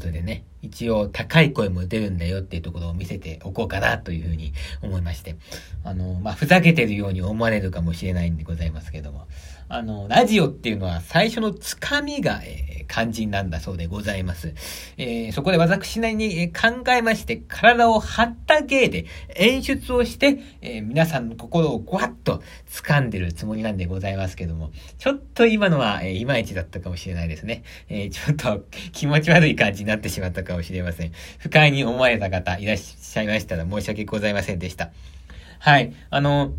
[0.00, 4.52] ことでね、一応高い声も出るんだよっていうところを見せておこうかなというふうに
[4.82, 5.36] 思いまして、
[5.84, 9.28] あの、まあ、ふざけてるように思われるかもしれないんでございますけども、
[9.68, 14.52] あの、ラジオっていうのは最初のつかみが、えー、肝心なんだそうでございます。
[14.96, 27.62] えー、そこで私なりに、考えまして、体を張った芸で演出をして、えー、皆さんの心をぐわっと掴んでるつもりなんでございますけども、ちょっと今のは、えー、いまいちだったかもしれないですね。
[27.88, 31.12] えー、ちょっと気持ち悪い感じになってしまったかもしれません。
[31.38, 34.90] 不快に思われた方いらっしゃいましたら申し訳ございませんでした。
[35.60, 35.92] はい。
[36.10, 36.52] あの、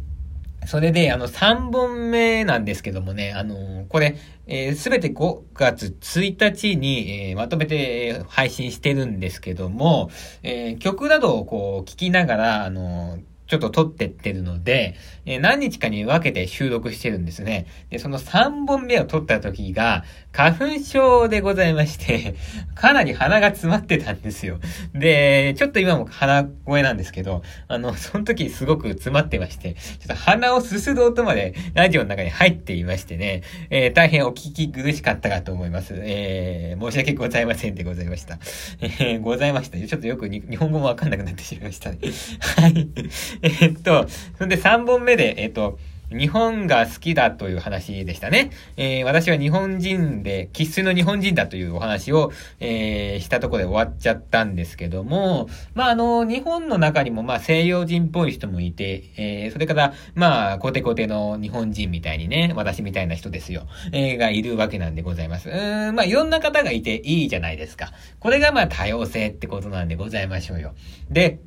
[0.65, 10.09] それで、あの、3本目なんですけどもね、あのこれ、えす、べて5月1日に、えー、まとめて配信してるんですけども、
[10.43, 13.17] えー、曲などをこう聴きながら、あの
[13.51, 17.67] ちょっと撮ってってるので、えー、何日かに分けて収録してるんですね。
[17.89, 22.35] で、その3本目を撮った時が、花粉症でございまして、
[22.75, 24.59] かなり鼻が詰まってたんですよ。
[24.93, 35.93] で、ちょっと今も鼻声なんですけど、あの、その時すごく詰まってまして、ちょっと鼻をすする音までラジオの中に入っていましてね、えー、大変お聞き苦しかったかと思います。
[35.97, 38.39] えー、申し訳ございませんでございました。
[38.79, 39.77] えー、ございました。
[39.77, 41.97] ちょっとよく日本語もわかんなくなってしまいましたね。
[42.39, 43.40] はい。
[43.41, 45.79] えっと、そんで3本目で、えっと、
[46.11, 48.51] 日本が好きだという話でしたね。
[48.75, 65.49] えー、私は日本人で、生粋の日本人だというお話を、えー、したとこで終わっちゃったんですけども、まあ、あの、日本の中にも、まあ、西洋人っぽい人もいて、えー、それから、まあ、コテコテの日本人みたいにね、私みたいな人ですよ、えー、がいるわけなんでございます。
[65.49, 65.53] う
[65.91, 67.93] ん、まあ、いろんな方がいていいじゃないですか。
[68.19, 70.73] これが、まあ、多様性ってことなんでございましょうよ。
[71.09, 71.39] で、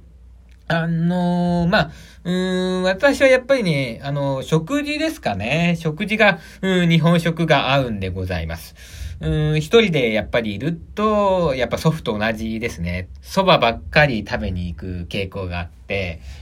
[0.66, 1.90] あのー、まあ、
[2.24, 2.32] う
[2.80, 5.76] ん、私はやっぱりね、あの、食事ですかね。
[5.78, 8.74] 食事が、うん、日本食が合うんでございます。
[9.20, 13.08] うん、一人でやっぱりいると、やっぱ祖父と同じですね。
[13.22, 15.83] 蕎麦ばっかり食べに行く傾向があって、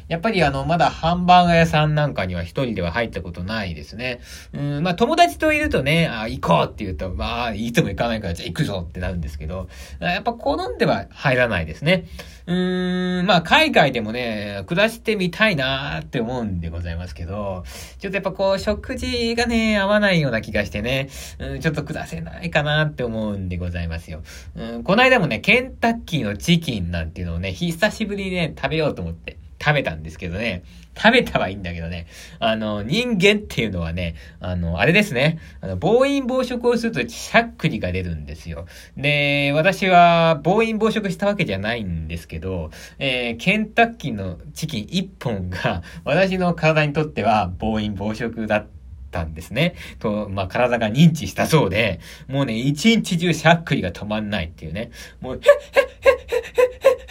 [0.08, 4.20] やっぱりあの、まだハンバーガー屋さんなんかには一人では入ったことないですね。
[4.52, 9.68] うん、まあ友達といるとね、あ、行こうって言うと、まあ、いつも行かないからじゃあ行くぞってなるんですけど、
[10.00, 12.06] やっぱ好んでは入らないですね。
[12.46, 17.64] うーん、まあ海外でもね、暮らしてみたいなーって思うんでございますけど、
[17.98, 24.22] ちょっとやっぱこう、食事がね、合わないような気がしてね、うん、ちょっと暮らせないかなって思うんでございますよ。
[24.56, 29.31] うん、この間もね、ケンタッキーのチキンなんていうのをね、久しぶりにね、食べようと思って。
[29.62, 30.64] 食べたんですけどね。
[30.96, 32.06] 食べたはいいんだけどね。
[32.38, 35.38] あの、人間っていうのはね、あの、あれですね。
[35.60, 38.66] あの、暴飲暴食をするとしゃっくりが出るんですよ。
[38.96, 48.82] で、私は暴飲暴食したわけじゃないんですけど、えー、ケンタッキーのチキン1本が私の体にとっては暴飲暴食だった。
[49.12, 49.76] たんですね。
[50.00, 54.90] と、まあ、体が認知したそうで、もうね、一日中しゃっくりが止まんないっていうね。
[55.20, 55.91] もう、へっへっ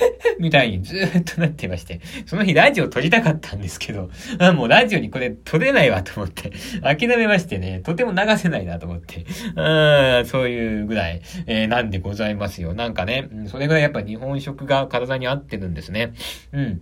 [0.40, 6.52] みたいにずーっとなってまして、その日ラジオ撮りたかったんですけど、あもうラジオにこれ撮れないわと思って、
[6.82, 9.26] 諦めましてね、とても流せないなと思って、
[9.56, 12.74] あそういうぐらい、えー、なんでございますよ。
[12.74, 16.14] なんかね、それぐらいやっぱ日本食が体に合ってるんですね。
[16.52, 16.82] うん。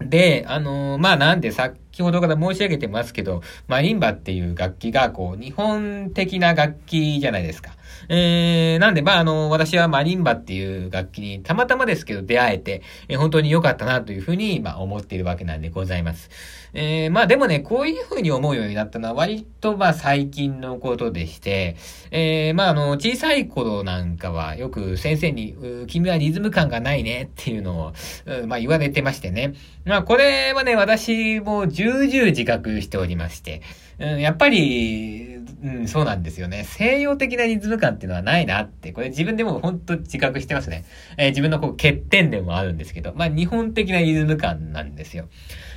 [0.00, 7.72] で、あのー、まあなんでさ先ほどから申し上げてますけど、マリンバっていう楽器がこう日本的な楽器じゃないですか。
[8.08, 16.30] えー、なんで、まあ、あの、私はマリンバっていう楽器にたまたまですけど出会えて、えー、本当に良かったなというふうに、まあ、思っているわけなんでございます。
[16.72, 21.76] えー、まあでもね、こういうふうに思うようになったのは割とまあ最近のことでして、
[22.10, 25.56] えー、まああの、小さい頃なんかはよく先生に、
[25.88, 27.92] 君はリズム感がないねっていうのを、
[28.46, 29.54] まあ言われてましてね。
[29.84, 33.62] まあこれはね、私も重々自覚しておりまして、
[34.00, 36.64] うん、やっぱり、うん、そうなんですよね。
[36.64, 40.84] 西洋的なリズム感っていうのはないなって、これ自分でも本当自覚してますね。
[41.18, 45.28] えー、自分のこう欠点でもあるんですけど、まあ日本的なリズム感なんですよ。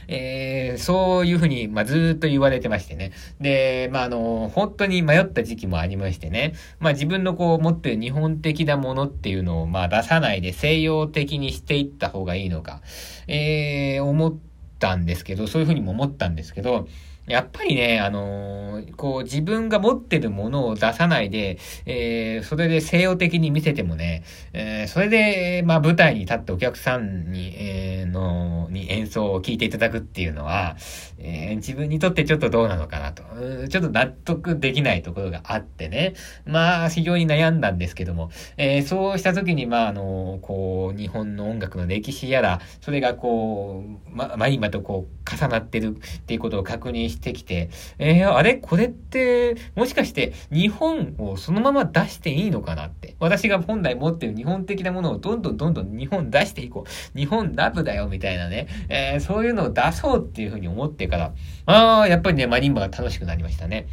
[0.07, 3.11] えー、そういうふうに、まあ、ずっと言われてましてね。
[3.39, 6.53] で、まあ、あの、本当に迷った時期もありましてね。
[6.79, 12.81] まあ、自分のこう、持ってる日本的なものっていうのを、まあ、出さないで西洋的にしていった方がいいのか、
[13.27, 14.35] えー、思っ
[14.79, 16.87] たんですけど、そういうふうにも思ったんですけど、
[17.27, 30.75] やっぱりね、あのー、こう自分が持ってるものを出さないで、えー、それで西洋的に見せてもね、えー、それで、まあ舞台に立ってお客さんに、えー、の、に演奏を聴いていただくっていうのは、
[31.17, 33.23] えー、自分にとってちょっとどうなのかなと、
[33.69, 36.15] ちょっと納得できないところがあってね、
[36.45, 48.55] まあ非常に悩んだんですけども、えー、そうした時に、まああの、こう、日本の音楽の歴史やら、それがこう、ま、ま今とこう、重なってるっていうことを確認してきて、えー、あれ？
[48.55, 53.15] これって、もしかして日本をそのまま出していいのかなって。
[53.19, 57.17] 私が本来持ってる日本的なものをどんどんどんどん日本出していこう。
[57.17, 61.33] 日本ラブだよみたいなね、えー、そういうのを出そうっていうふうに思ってから、
[61.65, 63.87] ああ、やっぱりね、マリンバが楽しくなりましたね。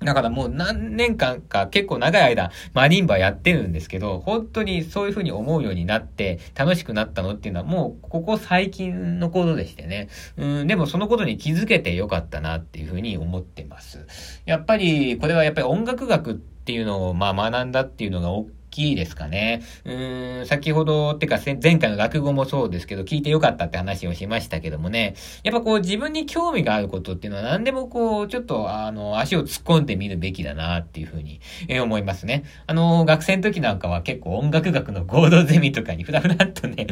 [0.00, 10.08] だからもう何年間か結構長い間マリンバやってるんですけど、本当にそういう風に思うようになって楽しくなったのっていうのはもうここ最近のことでしてね。
[10.36, 14.06] うん、でもそのことに気づけてよかったなっていう風に思ってます。
[14.46, 18.46] やっぱりこれはやっぱり音楽学っていうのをまあ学んだっていうのが大
[18.78, 19.62] きですかね。
[19.84, 32.44] うーん、先ほど、ってか前回の落語もそうですけど、聞いてよかったって話をしましたけどもね、やっぱこう自分に興味があることっていうのは何でもこう、ちょっとあの、足を突っ込んでみるべきだなっていうふうに、え思いますね。
[32.66, 36.86] あの、学生の時なんかは結構音楽学の合同ゼミとかにふらふらっとね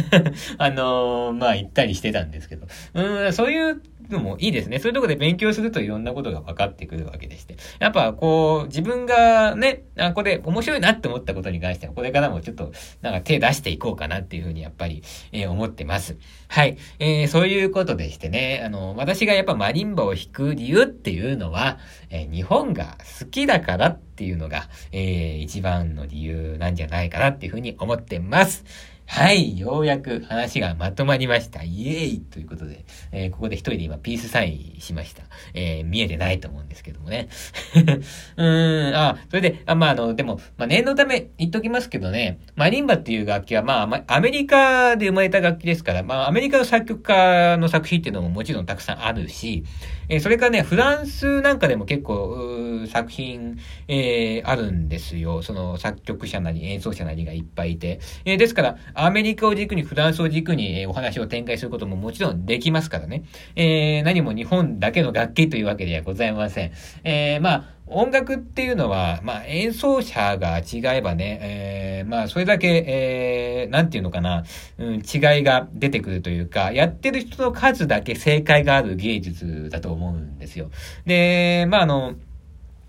[0.58, 4.78] あのまあ行ったりしてたんですけど、うん、そういうのもいいですね。
[4.78, 7.56] そういうとこで勉強するといろんなことが分かってくるわけでして。
[7.78, 15.02] やっぱこう、自分がね、あ、これ面白いなって思ったことに関しては、これからもちょっと、なんか手出していこうかなっていうふうにやっぱり、
[15.32, 16.16] えー、思ってます。
[16.48, 16.78] はい。
[16.98, 21.78] えー、そういうことでしてね、あの、私がやっぱマリンバを弾く理由っていうのは、
[22.10, 28.64] えー、日本が好きだからっていうのが、えー、一番の理由なんじゃないかなっていうふうに思ってます。
[29.08, 31.62] はい、ようやく話がまとまりました。
[31.62, 35.22] イエーイということで、えー、ここで一人で今ピースサインしました。
[35.54, 37.28] えー、見えてないと思うんですけどもね。
[38.36, 49.64] うーん、あ、それで、あまあ、あの、でも、まあ、念のため言っときますけどね、マリンバっていう楽器は、まあ、アメリカで生まれた楽器ですから、まあ、アメリカの作曲家の作品っていうのももちろんたくさんあるし、
[50.08, 53.58] えー、それからね、フランスなんかでも結構、作品、
[53.88, 55.42] えー、あるんですよ。
[55.42, 58.00] その作曲者なり演奏者なりがいっぱいいて。
[58.24, 63.24] えー、ですから、アメリカを軸にフランスを軸に、え、お話を展開することももちろんできますからね。
[63.54, 66.72] えー、何も日本だけの楽器というわけではございません。
[67.04, 74.44] えー、まあ、音楽っていうのは、まあ、演奏者が違えばね、えー、まあ、それだけ、えー、なんていうのかな、
[74.78, 75.02] うん、違い
[75.44, 80.70] が出てくるというか、やってる人の数だけ正解がある芸術だと思うんですよ。
[81.04, 82.14] で、まあ、あの、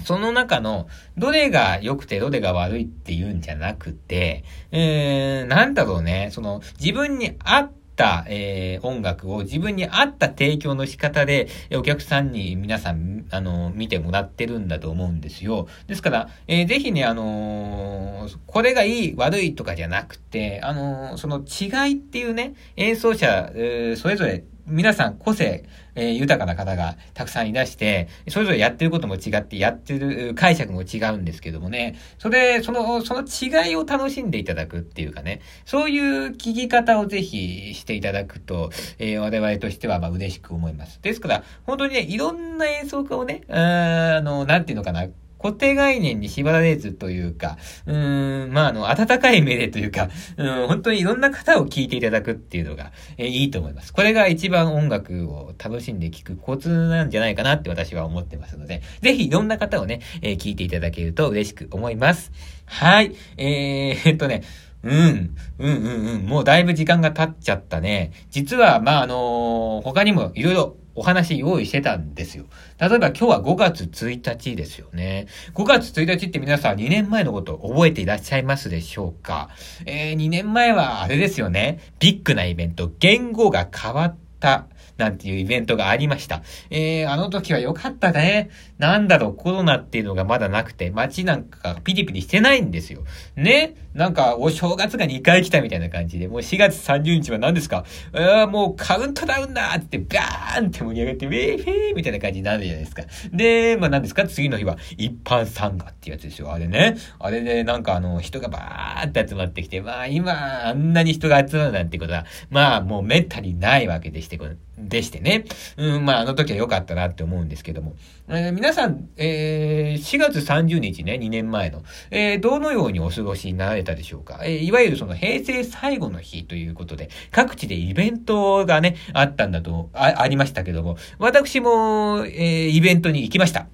[0.07, 0.87] その中の、
[1.17, 15.67] どれが良くてどれが悪いっていうんじゃなくて、えー、なんだろうね、その、自分に合った、えー、音楽を自分に合った提供の仕方で、お客さんに皆さん、あの、見てもらってるんだと思うんですよ。
[15.87, 25.63] ですから、えー、ぜひね、あのー、これがいい、悪いとかじゃなくて、あのー、その違いっていうね、演奏者、えー、それぞれ皆さん個性、
[25.95, 38.69] えー、豊かな方がたくさんいらして、それぞれやってることも違って、やってる解釈も違うんですけどもね、それ、その、その違いを楽しんでいただくっていうかね、そういう聞き方をぜひしていただくと、
[38.99, 41.01] えー、我々としてはまあ嬉しく思います。
[41.01, 45.07] ですから、本当にね、いろんな演奏家をね、あの、なんていうのかな、
[45.39, 53.93] 固定概念に縛られずというか、うーん、まあ、あの、温かい目でというか、うん、本当にいろんな方を聞いていただくっていうのが、えー、いいと思います。
[53.93, 62.31] これが一番音楽を楽しんで聴くコツなんじゃないかなって私は思ってますので、ぜひいろんな方をね、えー、聞いていただけると嬉しく思います。
[62.65, 63.15] はい。
[63.37, 64.43] えー、っとね、
[64.83, 65.35] うん。
[65.59, 66.25] うんうんうん。
[66.25, 68.11] もうだいぶ時間が経っちゃったね。
[68.29, 72.45] 実は、まあ、あのー、他にもいろいろお話用意してたんですよ。
[72.79, 75.27] 例えば今日は5月1日ですよね。
[75.53, 79.49] 5月1日って皆さん2年前のこと覚えていらっしゃいますでしょうか？
[79.85, 81.79] えー、2年前はあれですよね。
[81.99, 86.41] ビッグなイベント、言語が変わったなんていうイベントがありました。
[86.69, 88.49] えー、あの時は良かったね。
[88.77, 93.03] なんだろう、コロナっていうのがまだなくて、街なんかピリピリしてないんですよ。
[93.35, 93.75] ね？
[93.93, 97.83] なんか、お正月が2回来たみたいな感じで、もう4月30日は何ですか？
[98.13, 103.03] えー、もうカウントダウンだってバーンって盛り上がって、ウェーフェーみたいな感じになるじゃないですか。
[103.33, 104.27] で、まあ何ですか？
[104.27, 106.53] 次の日は一般参加ってやつですよ。
[106.53, 106.97] あれね。
[107.19, 114.39] あれでなんかあの、人がバーって集まってきて、まあ今、あんなに人が集まるなんてことは、まあもうめったにないわけでして、
[114.87, 115.45] でしてね。
[115.77, 117.95] うん、まあ、あの時は良かったなって思うんですけども。
[118.29, 124.41] えー、皆さん、えー、4月30日ね、2年前の、えー、どのようにお過ごしになられたでしょうか？
[124.43, 133.67] えー、いわゆるその平成最後の日ということで、各地でイベントがね、あったんだと、あ、ありましたけども、私も、えー、イベントに行きました。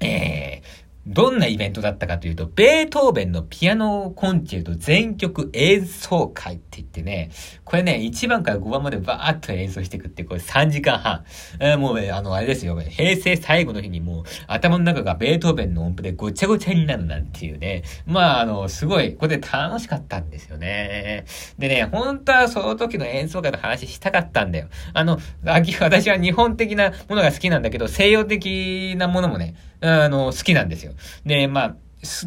[0.00, 0.55] えー、
[1.06, 7.30] どんなイベントだったかというと、ベートーベンのピアノコンチェルト全曲演奏会って言ってね、
[7.64, 11.24] これね、1番から5番までバーっと演奏していくって、これ3時間半。
[11.60, 17.84] えー、もうね、あの、あれですよ、平成最後の日にもう頭の中がベートーベンの音符でごちゃごちゃになるなんていうね。
[18.04, 21.24] まあ、あの、すごい、これで楽しかったんですよね。
[21.56, 24.66] でね、本当はその時の演奏会の話したかったんだよ。
[24.92, 30.92] あの、私は日本的なものが好きなんだけど、西洋的なものもね、あの、好きなんですよ。
[31.24, 31.76] で、まあ、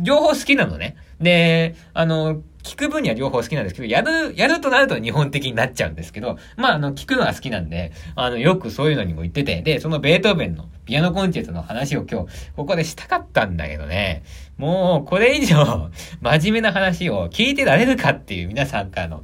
[0.02, 0.96] 両方好きなのね。
[1.20, 14.24] で、あの、聞く分には両方好きなんですけど、やる、やるとなると日本的になっちゃうんですけど、まあ、あの、聞くのは好きなんで、あの、よくそういうのにも言ってて、で、そのベートーベンのピアノコンチェルトの話を今日、ここでしたかったんだけどね、
[14.60, 19.24] もう、これ以上、真面目な話を聞いてられるかっていう皆さんからの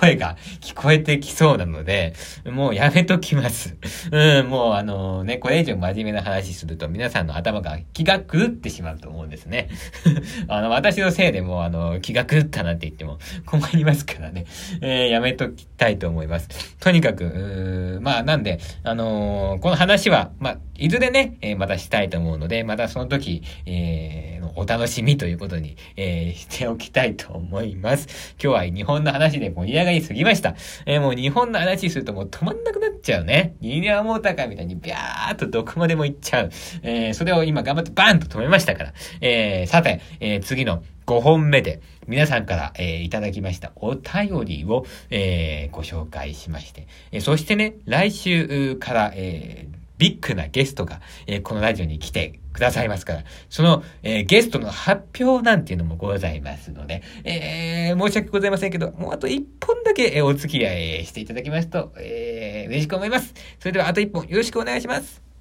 [0.00, 2.14] 声が聞こえてきそうなので、
[2.46, 3.76] もうやめときます。
[4.10, 9.68] うん、もうあのね、これ以上真面目な話すると皆さんの頭が気が狂ってしまうと思うんですね。
[10.48, 14.46] あの、私のせいでもうあの、気が狂ったなんて言っても困りますからね。
[14.80, 16.48] えー、やめときたいと思います。
[16.80, 28.34] とにかく、うーまあなんで、あのー、この話は、まあ、いずれね、えー、またしたいと思うので、またその時、えー、お楽しみということに、えー、しておきたいと思います。
[28.42, 30.56] 今日は日本の話で盛り上がりすぎました。
[30.84, 33.54] えー、もう日本の話するともう止まんなくなっちゃうね。
[33.60, 36.50] リニアモーターカーみたいにビャーっとどこまでも行っちゃう。
[36.82, 38.92] えー、それを今頑張ってバーンと止めましたから。
[39.20, 49.68] えー、さて、えー、次の5本目で皆さんから、えー、いただきましたお便りを、えー、ご紹介しまして、えー、そしてね、来週から、え、
[50.02, 63.32] ビッグなゲストが、えー、このラジオに来てくださいますから、その、えー、ゲストの発表なんていうのもございますので、えー、申し訳ございませんけど、もうあと1本だけ、え、お付き合いしていただきますと、えー、嬉しく思います。
[63.60, 65.31] それではあと1本よろしくお願いします。